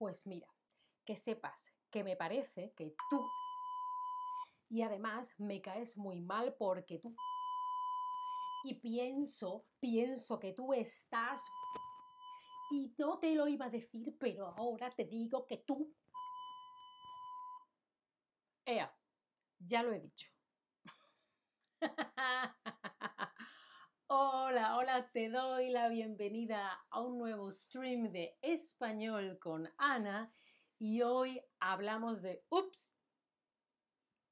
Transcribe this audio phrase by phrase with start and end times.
[0.00, 0.48] Pues mira,
[1.04, 3.22] que sepas que me parece que tú
[4.70, 7.14] y además me caes muy mal porque tú
[8.64, 11.42] y pienso, pienso que tú estás
[12.72, 15.94] y no te lo iba a decir, pero ahora te digo que tú
[18.64, 18.90] Ea,
[19.58, 20.30] ya lo he dicho.
[24.50, 30.34] Hola, hola, te doy la bienvenida a un nuevo stream de español con Ana
[30.76, 32.92] y hoy hablamos de, ups,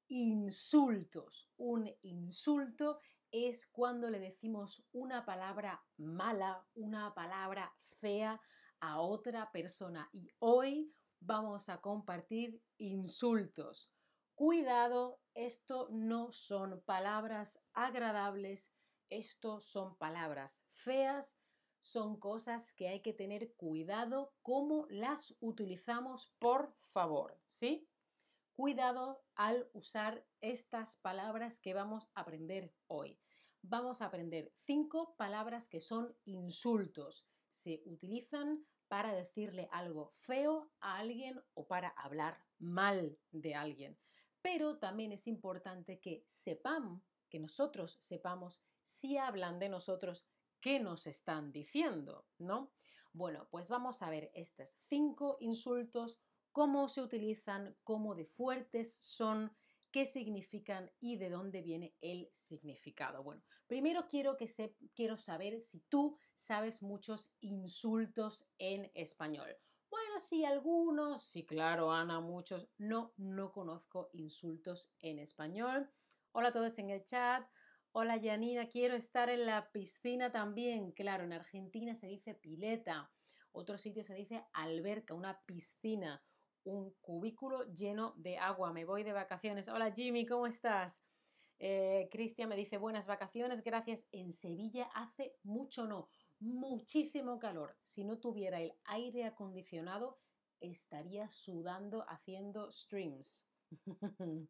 [0.09, 1.49] insultos.
[1.55, 2.99] Un insulto
[3.31, 8.41] es cuando le decimos una palabra mala, una palabra fea
[8.81, 13.89] a otra persona y hoy vamos a compartir insultos.
[14.35, 18.69] Cuidado, esto no son palabras agradables,
[19.09, 21.37] esto son palabras feas,
[21.81, 27.89] son cosas que hay que tener cuidado cómo las utilizamos, por favor, ¿sí?
[28.53, 33.19] Cuidado al usar estas palabras que vamos a aprender hoy.
[33.61, 37.27] Vamos a aprender cinco palabras que son insultos.
[37.47, 43.97] Se utilizan para decirle algo feo a alguien o para hablar mal de alguien
[44.41, 50.25] pero también es importante que sepamos, que nosotros sepamos si hablan de nosotros,
[50.59, 52.73] qué nos están diciendo, ¿no?
[53.13, 56.19] Bueno, pues vamos a ver estos cinco insultos,
[56.51, 59.51] cómo se utilizan, cómo de fuertes son,
[59.91, 63.23] qué significan y de dónde viene el significado.
[63.23, 64.49] Bueno, primero quiero, que
[64.95, 69.55] quiero saber si tú sabes muchos insultos en español.
[69.89, 72.69] Bueno, sí, algunos, sí, claro, Ana, muchos.
[72.77, 75.89] No, no conozco insultos en español.
[76.31, 77.47] Hola a todos en el chat.
[77.91, 80.91] Hola Janina, quiero estar en la piscina también.
[80.91, 83.11] Claro, en Argentina se dice pileta.
[83.51, 86.23] Otro sitio se dice alberca, una piscina,
[86.65, 88.71] un cubículo lleno de agua.
[88.71, 89.67] Me voy de vacaciones.
[89.69, 91.01] Hola Jimmy, ¿cómo estás?
[91.57, 94.07] Eh, Cristian me dice buenas vacaciones, gracias.
[94.11, 96.09] En Sevilla hace mucho no
[96.39, 97.75] muchísimo calor.
[97.81, 100.19] Si no tuviera el aire acondicionado,
[100.59, 103.49] estaría sudando haciendo streams.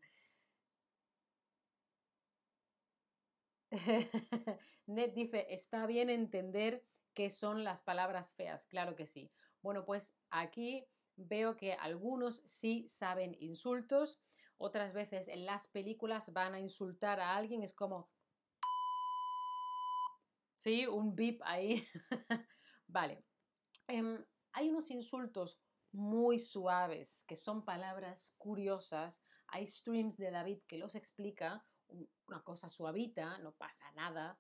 [4.88, 8.66] Ned dice, está bien entender qué son las palabras feas.
[8.66, 9.32] Claro que sí.
[9.62, 14.22] Bueno, pues aquí veo que algunos sí saben insultos.
[14.58, 17.64] Otras veces en las películas van a insultar a alguien.
[17.64, 18.10] Es como,
[20.58, 20.88] ¿sí?
[20.88, 21.86] Un bip ahí.
[22.88, 23.26] vale.
[23.88, 24.24] Em,
[24.54, 25.60] hay unos insultos
[25.92, 29.24] muy suaves, que son palabras curiosas.
[29.52, 31.66] Hay streams de David que los explica,
[32.28, 34.40] una cosa suavita, no pasa nada.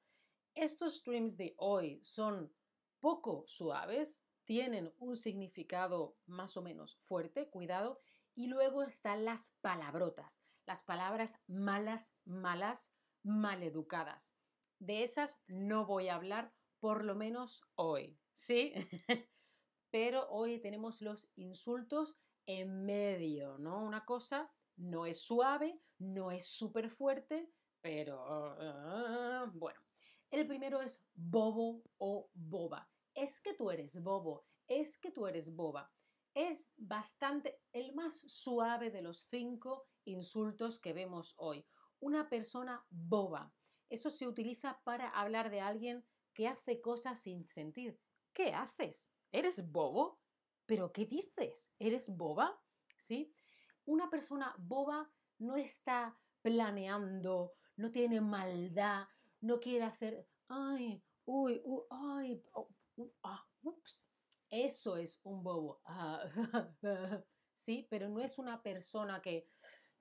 [0.53, 2.53] Estos streams de hoy son
[3.00, 8.02] poco suaves, tienen un significado más o menos fuerte, cuidado,
[8.36, 12.92] y luego están las palabrotas, las palabras malas, malas,
[13.24, 14.34] maleducadas.
[14.80, 18.74] De esas no voy a hablar, por lo menos hoy, ¿sí?
[19.92, 23.84] Pero hoy tenemos los insultos en medio, ¿no?
[23.84, 27.51] Una cosa no es suave, no es súper fuerte,
[27.81, 29.79] pero ah, bueno.
[30.31, 32.88] El primero es bobo o boba.
[33.13, 35.91] Es que tú eres bobo, es que tú eres boba.
[36.34, 41.66] Es bastante el más suave de los cinco insultos que vemos hoy.
[42.00, 43.51] Una persona boba.
[43.89, 48.00] Eso se utiliza para hablar de alguien que hace cosas sin sentir.
[48.31, 49.12] ¿Qué haces?
[49.31, 50.22] ¿Eres bobo?
[50.68, 51.72] ¿Pero qué dices?
[51.79, 52.62] ¿Eres boba?
[52.95, 53.34] ¿Sí?
[53.89, 59.07] Una persona boba no está planeando, no tiene maldad,
[59.41, 62.69] no quiere hacer, ay, uy, uy ay, oh,
[63.23, 64.11] ah, ups.
[64.47, 65.81] Eso es un bobo.
[67.51, 69.50] sí, pero no es una persona que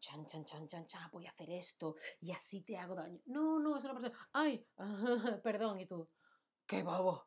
[0.00, 3.22] chan, chan, chan, chan, chan, voy a hacer esto y así te hago daño.
[3.25, 4.69] No, no, es una persona, ay,
[5.43, 6.11] perdón, y tú,
[6.67, 7.26] qué bobo,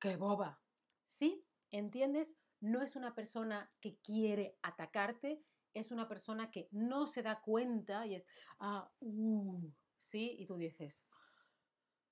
[0.00, 0.60] qué boba.
[1.04, 1.46] ¿Sí?
[1.70, 2.36] ¿Entiendes?
[2.64, 5.44] No es una persona que quiere atacarte,
[5.74, 8.26] es una persona que no se da cuenta y es,
[8.58, 10.34] ah, uh, ¿sí?
[10.38, 11.06] Y tú dices,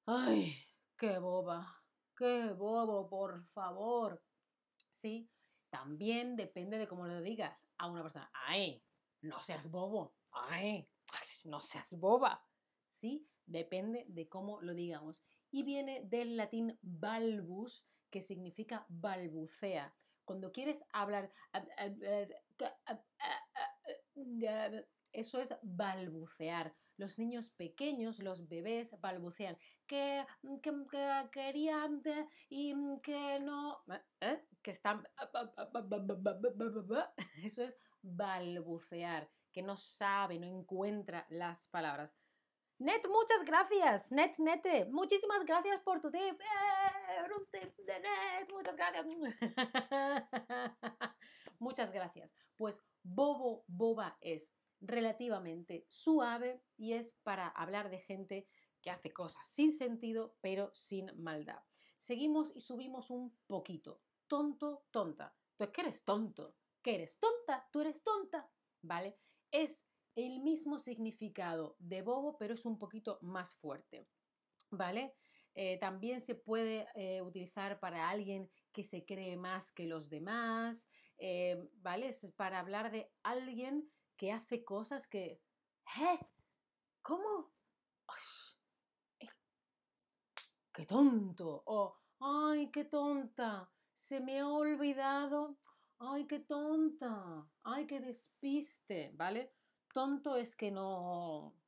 [0.05, 0.55] ay,
[0.99, 1.83] qué boba,
[2.15, 4.23] qué bobo, por favor.
[4.91, 5.31] ¿Sí?
[5.71, 8.85] También depende de cómo lo digas a una persona, ay,
[9.23, 10.87] no seas bobo, ay,
[11.45, 12.47] no seas boba.
[12.85, 13.27] ¿Sí?
[13.47, 15.25] Depende de cómo lo digamos.
[15.51, 19.97] Y viene del latín balbus, que significa balbucea.
[20.25, 21.33] Cuando quieres hablar,
[25.13, 26.75] eso es balbucear.
[26.99, 30.25] Los niños pequeños, los bebés, balbucean que,
[30.63, 32.03] que, que querían
[32.49, 33.83] y que no,
[34.21, 34.47] ¿eh?
[34.63, 35.07] que están...
[37.43, 42.15] Eso es balbucear, que no sabe, no encuentra las palabras.
[42.79, 44.11] Net, muchas gracias.
[44.13, 46.41] Net, Nete, muchísimas gracias por tu tip.
[46.41, 47.02] ¡Eh!
[48.53, 49.07] Muchas gracias.
[51.59, 52.33] muchas gracias.
[52.57, 58.49] Pues bobo, boba es relativamente suave y es para hablar de gente
[58.81, 61.63] que hace cosas sin sentido, pero sin maldad.
[61.99, 64.03] Seguimos y subimos un poquito.
[64.27, 65.37] Tonto, tonta.
[65.57, 66.57] ¿Tú que eres tonto?
[66.83, 67.69] ¿Que eres tonta?
[67.71, 68.51] ¿Tú eres tonta?
[68.83, 69.17] ¿Vale?
[69.53, 69.85] Es
[70.17, 74.09] el mismo significado de bobo, pero es un poquito más fuerte.
[74.71, 75.15] ¿Vale?
[75.55, 80.89] Eh, también se puede eh, utilizar para alguien que se cree más que los demás,
[81.19, 82.09] eh, ¿vale?
[82.09, 85.43] Es para hablar de alguien que hace cosas que...
[86.01, 86.19] ¿Eh?
[87.03, 87.53] ¿Cómo?
[90.73, 91.63] ¡Qué tonto!
[91.67, 93.71] O ¡ay, qué tonta!
[93.95, 95.59] Se me ha olvidado.
[95.99, 97.47] ¡Ay, qué tonta!
[97.63, 99.13] ¡Ay, qué despiste!
[99.15, 99.53] ¿Vale?
[99.93, 101.62] Tonto es que no...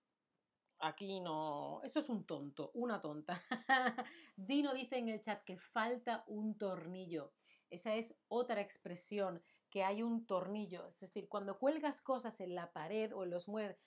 [0.85, 1.81] Aquí no...
[1.83, 3.41] Eso es un tonto, una tonta.
[4.37, 7.33] Dino dice en el chat que falta un tornillo.
[7.71, 10.87] Esa es otra expresión, que hay un tornillo.
[10.89, 13.79] Es decir, cuando cuelgas cosas en la pared o en los muebles,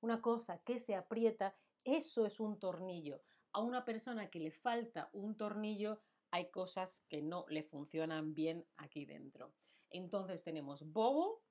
[0.00, 1.54] una cosa que se aprieta,
[1.84, 3.22] eso es un tornillo.
[3.52, 6.00] A una persona que le falta un tornillo,
[6.32, 9.54] hay cosas que no le funcionan bien aquí dentro.
[9.90, 11.44] Entonces tenemos bobo,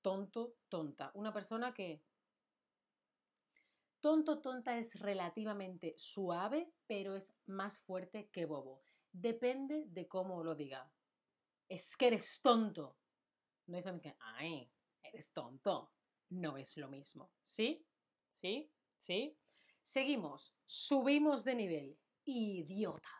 [0.00, 1.10] tonto, tonta.
[1.12, 2.02] Una persona que...
[4.00, 8.82] Tonto, tonta es relativamente suave, pero es más fuerte que bobo.
[9.12, 10.90] Depende de cómo lo diga.
[11.68, 12.98] Es que eres tonto.
[13.66, 15.92] No es lo mismo que, ay, eres tonto.
[16.30, 17.32] No es lo mismo.
[17.42, 17.86] ¿Sí?
[18.30, 18.72] ¿Sí?
[18.96, 19.38] ¿Sí?
[19.82, 20.56] Seguimos.
[20.64, 21.98] Subimos de nivel.
[22.24, 23.10] Idiota.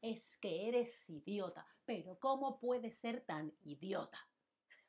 [0.00, 1.66] Es que eres idiota.
[1.84, 4.18] Pero ¿cómo puedes ser tan idiota?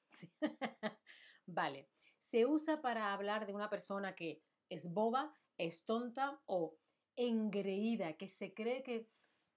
[1.46, 1.90] Vale,
[2.20, 4.42] se usa para hablar de una persona que
[4.74, 6.80] es boba, es tonta o
[7.16, 9.10] engreída, que se cree que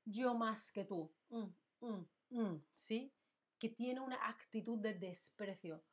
[0.04, 1.46] yo más que tú, mm,
[1.80, 3.12] mm, mm, ¿sí?
[3.58, 5.84] Que tiene una actitud de desprecio.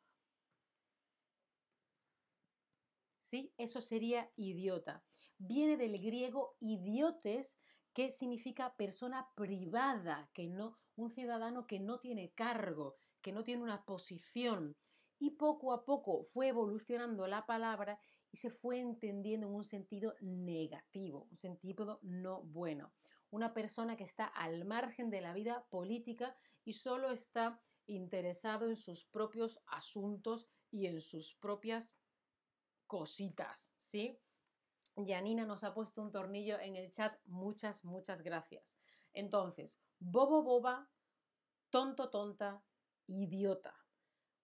[3.20, 3.54] ¿Sí?
[3.58, 5.06] Eso sería idiota.
[5.38, 7.58] Viene del griego idiotes,
[7.94, 13.64] que significa persona privada, que no, un ciudadano que no tiene cargo, que no tiene
[13.64, 14.76] una posición
[15.20, 17.98] y poco a poco fue evolucionando la palabra
[18.34, 22.92] y se fue entendiendo en un sentido negativo, un sentido no bueno.
[23.30, 26.36] Una persona que está al margen de la vida política
[26.66, 31.96] y solo está interesado en sus propios asuntos y en sus propias
[32.88, 34.20] cositas, ¿sí?
[34.96, 38.80] Janina nos ha puesto un tornillo en el chat, muchas, muchas gracias.
[39.14, 40.90] Entonces, bobo, boba,
[41.70, 42.64] tonto, tonta,
[43.06, 43.83] idiota.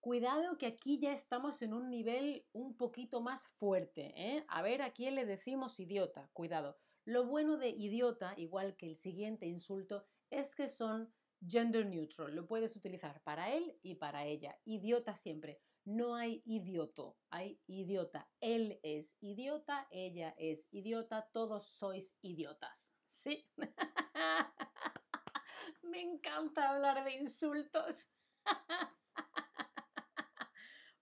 [0.00, 4.14] Cuidado que aquí ya estamos en un nivel un poquito más fuerte.
[4.16, 4.46] ¿eh?
[4.48, 6.30] A ver a quién le decimos idiota.
[6.32, 6.78] Cuidado.
[7.04, 11.12] Lo bueno de idiota, igual que el siguiente insulto, es que son
[11.46, 12.34] gender neutral.
[12.34, 14.58] Lo puedes utilizar para él y para ella.
[14.64, 15.60] Idiota siempre.
[15.84, 18.30] No hay idioto, hay idiota.
[18.40, 22.94] Él es idiota, ella es idiota, todos sois idiotas.
[23.06, 23.46] ¿Sí?
[25.82, 28.08] Me encanta hablar de insultos.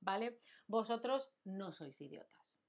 [0.09, 0.41] ¿vale?
[0.67, 2.63] Vosotros no sois idiotas.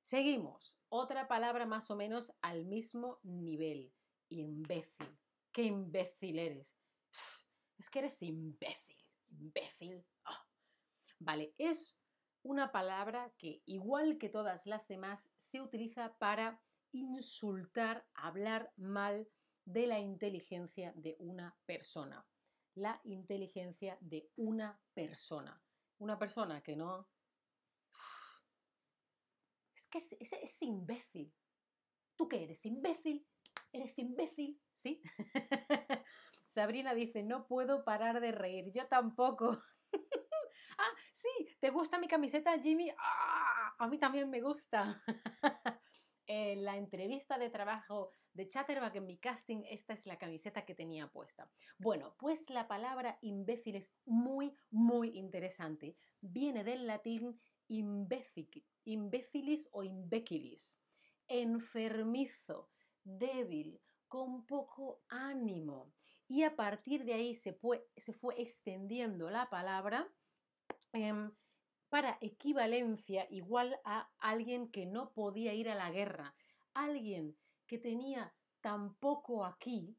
[0.00, 0.78] Seguimos.
[0.88, 3.92] Otra palabra más o menos al mismo nivel.
[4.30, 5.18] Imbécil.
[5.52, 6.74] ¿Qué imbécil eres?
[7.78, 8.96] Es que eres imbécil.
[9.28, 10.06] Imbécil.
[10.24, 10.42] Ah.
[11.18, 11.98] Vale, es
[12.42, 16.62] una palabra que, igual que todas las demás, se utiliza para
[16.92, 19.28] insultar, hablar mal
[19.66, 22.26] de la inteligencia de una persona.
[22.74, 25.62] La inteligencia de una persona
[26.02, 27.08] una persona que no...
[29.74, 31.32] Es que es, es, imbécil.
[32.16, 32.66] ¿Tú qué eres?
[32.66, 33.26] ¿Imbécil?
[33.72, 34.60] ¿Eres imbécil?
[34.72, 35.00] ¿Sí?
[36.48, 38.70] Sabrina dice, no puedo parar de reír.
[38.72, 39.62] Yo tampoco.
[40.78, 41.30] ah, sí,
[41.60, 42.90] ¿te gusta mi camiseta, Jimmy?
[42.98, 45.02] Ah, a mí también me gusta.
[46.32, 50.74] en la entrevista de trabajo de Chatterback en mi casting, esta es la camiseta que
[50.74, 51.50] tenía puesta.
[51.78, 55.94] Bueno, pues la palabra imbécil es muy, muy interesante.
[56.22, 60.80] Viene del latín imbécilis o imbécilis.
[61.28, 62.70] Enfermizo,
[63.04, 65.92] débil, con poco ánimo.
[66.28, 70.10] Y a partir de ahí se fue, se fue extendiendo la palabra
[70.94, 71.30] em,
[71.92, 76.34] para equivalencia igual a alguien que no podía ir a la guerra,
[76.72, 79.98] alguien que tenía tan poco aquí,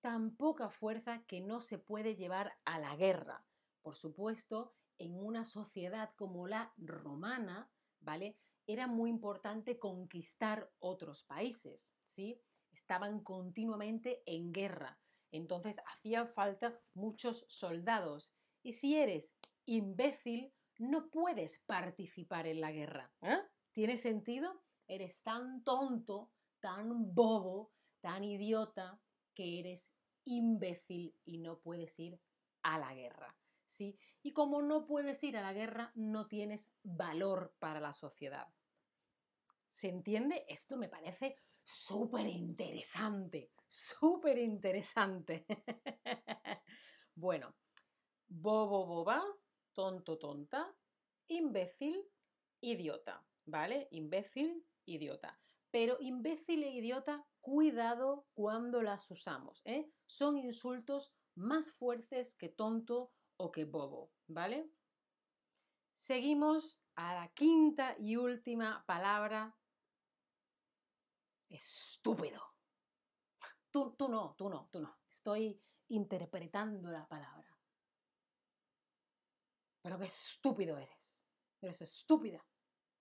[0.00, 3.44] tan poca fuerza que no se puede llevar a la guerra.
[3.82, 8.38] Por supuesto, en una sociedad como la romana, ¿vale?
[8.64, 12.40] Era muy importante conquistar otros países, ¿sí?
[12.70, 15.00] Estaban continuamente en guerra.
[15.32, 18.32] Entonces hacía falta muchos soldados.
[18.62, 23.12] Y si eres imbécil, no puedes participar en la guerra.
[23.22, 23.38] ¿eh?
[23.72, 24.62] ¿Tiene sentido?
[24.86, 29.00] Eres tan tonto, tan bobo, tan idiota,
[29.34, 29.92] que eres
[30.24, 32.20] imbécil y no puedes ir
[32.62, 33.36] a la guerra.
[33.66, 33.98] ¿sí?
[34.22, 38.48] Y como no puedes ir a la guerra, no tienes valor para la sociedad.
[39.68, 40.44] ¿Se entiende?
[40.48, 45.44] Esto me parece súper interesante, súper interesante.
[47.14, 47.54] bueno,
[48.28, 49.24] bobo, boba,
[49.76, 50.74] tonto, tonta,
[51.28, 52.10] imbécil,
[52.60, 53.86] idiota, ¿vale?
[53.92, 55.40] Imbécil, idiota.
[55.70, 59.92] Pero imbécil e idiota, cuidado cuando las usamos, ¿eh?
[60.06, 64.72] Son insultos más fuertes que tonto o que bobo, ¿vale?
[65.94, 69.58] Seguimos a la quinta y última palabra.
[71.48, 72.40] Estúpido.
[73.70, 74.98] Tú, tú no, tú no, tú no.
[75.10, 77.55] Estoy interpretando la palabra.
[79.86, 81.22] Pero qué estúpido eres.
[81.60, 82.44] Eres estúpida.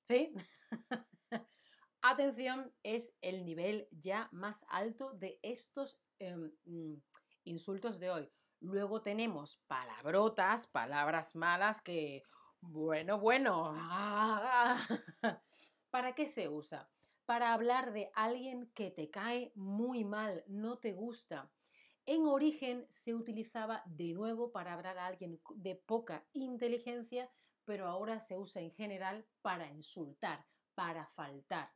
[0.03, 0.35] ¿Sí?
[2.03, 7.01] Atención, es el nivel ya más alto de estos em, mm,
[7.45, 8.31] insultos de hoy.
[8.59, 12.21] Luego tenemos palabrotas, palabras malas que,
[12.61, 13.73] bueno, bueno,
[15.89, 16.87] ¿para qué se usa?
[17.25, 21.51] Para hablar de alguien que te cae muy mal, no te gusta.
[22.07, 27.31] En origen se utilizaba de nuevo para hablar a alguien de poca inteligencia,
[27.63, 30.45] pero ahora se usa en general para insultar,
[30.75, 31.73] para faltar.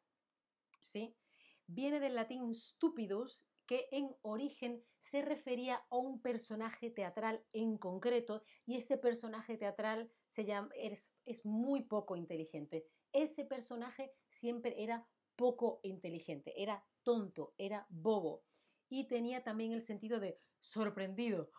[0.82, 1.18] ¿Sí?
[1.66, 8.44] Viene del latín stupidus, que en origen se refería a un personaje teatral en concreto
[8.66, 12.88] y ese personaje teatral se llama, es, es muy poco inteligente.
[13.12, 18.44] Ese personaje siempre era poco inteligente, era tonto, era bobo
[18.90, 21.52] y tenía también el sentido de sorprendido,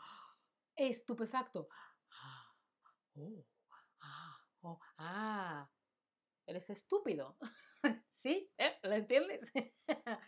[0.77, 1.69] estupefacto.
[3.17, 3.47] Oh,
[4.01, 5.71] ah, oh, ah,
[6.47, 7.39] eres estúpido.
[8.11, 8.53] ¿Sí?
[8.59, 8.79] ¿Eh?
[8.83, 9.53] ¿Lo entiendes?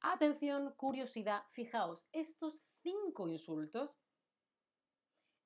[0.00, 3.98] Atención, curiosidad, fijaos, estos cinco insultos,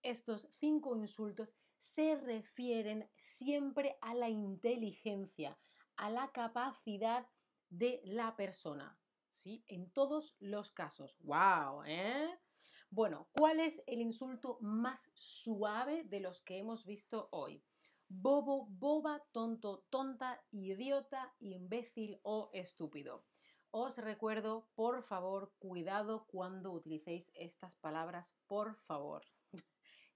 [0.03, 5.59] estos cinco insultos se refieren siempre a la inteligencia,
[5.97, 7.27] a la capacidad
[7.71, 9.02] de la persona.
[9.33, 9.65] ¿Sí?
[9.67, 11.17] En todos los casos.
[11.21, 11.85] ¡Wow!
[11.87, 12.39] ¿eh?
[12.91, 17.65] Bueno, ¿cuál es el insulto más suave de los que hemos visto hoy?
[18.09, 23.25] Bobo, boba, tonto, tonta, idiota, imbécil o estúpido.
[23.71, 29.25] Os recuerdo, por favor, cuidado cuando utilicéis estas palabras, por favor,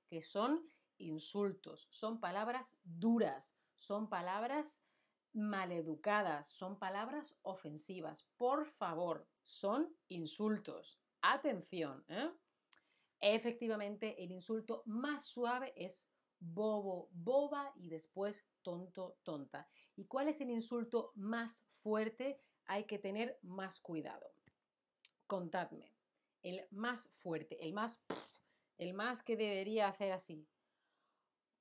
[0.08, 4.82] que son insultos, son palabras duras, son palabras
[5.36, 8.26] maleducadas, son palabras ofensivas.
[8.38, 10.98] Por favor, son insultos.
[11.20, 12.04] Atención.
[12.08, 12.30] ¿eh?
[13.20, 16.06] Efectivamente, el insulto más suave es
[16.40, 19.68] bobo, boba y después tonto, tonta.
[19.94, 22.40] ¿Y cuál es el insulto más fuerte?
[22.64, 24.32] Hay que tener más cuidado.
[25.26, 25.92] Contadme.
[26.42, 28.00] El más fuerte, el más,
[28.78, 30.48] el más que debería hacer así.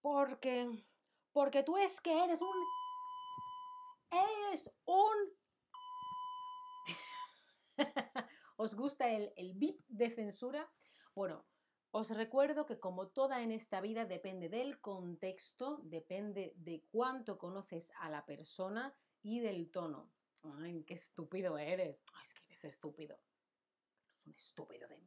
[0.02, 0.86] Porque,
[1.34, 2.56] porque tú es que eres un
[4.54, 5.38] es un...
[8.66, 10.68] ¿Os gusta el, el bip de censura?
[11.14, 11.46] Bueno,
[11.92, 17.94] os recuerdo que como toda en esta vida depende del contexto, depende de cuánto conoces
[18.00, 20.12] a la persona y del tono.
[20.42, 22.04] Ay, qué estúpido eres.
[22.12, 23.20] Ay, es que eres estúpido.
[24.18, 25.00] Es un estúpido de...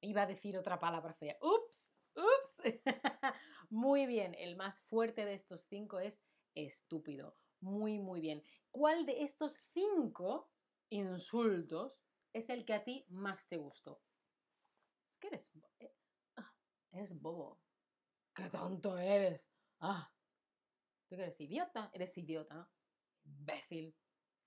[0.00, 1.38] Iba a decir otra palabra fea.
[1.40, 2.74] Ups, ups.
[3.70, 6.20] Muy bien, el más fuerte de estos cinco es
[6.56, 7.36] estúpido.
[7.60, 8.42] Muy, muy bien.
[8.72, 10.50] ¿Cuál de estos cinco
[10.90, 12.03] insultos
[12.34, 14.02] es el que a ti más te gustó?
[15.06, 15.94] Es que eres, eh,
[16.36, 16.52] ah,
[16.90, 17.62] eres bobo.
[18.34, 19.48] ¡Qué tonto eres!
[19.80, 20.12] ¡Ah!
[21.08, 22.68] Tú que eres idiota, eres idiota, ¿no?
[23.24, 23.96] Imbécil.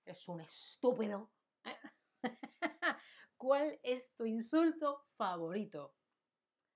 [0.04, 1.32] Eres un estúpido.
[3.38, 5.96] ¿Cuál es tu insulto favorito?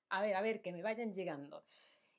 [0.09, 1.63] A ver, a ver, que me vayan llegando.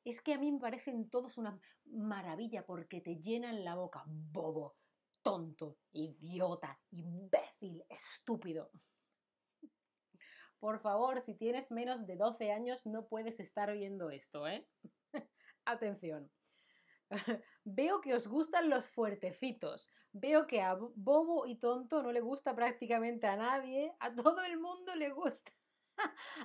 [0.04, 4.04] Es que a mí me parecen todos una maravilla porque te llenan la boca.
[4.06, 4.78] Bobo,
[5.24, 8.70] tonto, idiota, imbécil, estúpido.
[10.60, 14.68] Por favor, si tienes menos de 12 años no puedes estar viendo esto, ¿eh?
[15.66, 16.32] Atención.
[17.64, 19.92] Veo que os gustan los fuertecitos.
[20.12, 23.94] Veo que a bobo y tonto no le gusta prácticamente a nadie.
[24.00, 25.52] A todo el mundo le gusta.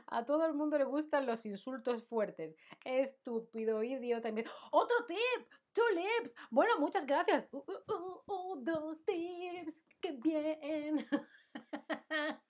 [0.06, 2.56] A todo el mundo le gustan los insultos fuertes.
[2.84, 4.30] Estúpido, idiota.
[4.70, 5.48] Otro tip.
[5.72, 6.34] Tulips.
[6.50, 7.48] Bueno, muchas gracias.
[7.52, 9.84] Uh, uh, uh, dos tips.
[10.00, 11.06] Qué bien.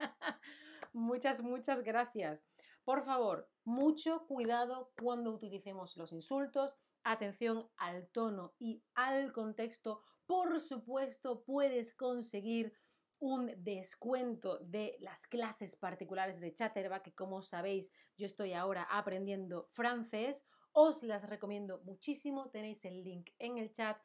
[0.92, 2.44] muchas, muchas gracias.
[2.84, 6.78] Por favor, mucho cuidado cuando utilicemos los insultos.
[7.04, 10.02] Atención al tono y al contexto.
[10.26, 12.72] Por supuesto, puedes conseguir
[13.20, 19.68] un descuento de las clases particulares de Chatterback, que como sabéis yo estoy ahora aprendiendo
[19.72, 20.46] francés.
[20.72, 23.98] Os las recomiendo muchísimo, tenéis el link en el chat.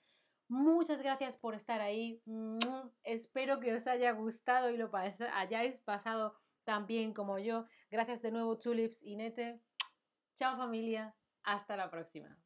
[0.48, 2.22] Muchas gracias por estar ahí.
[3.03, 7.65] Espero que os haya gustado y lo hayáis pasado tan bien como yo.
[7.89, 9.62] Gracias de nuevo, Tulips y Nete.
[10.36, 12.42] Chao familia, hasta la próxima.